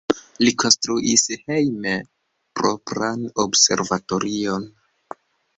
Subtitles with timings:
[0.45, 1.93] Li konstruis hejme
[2.61, 4.67] propran observatorion.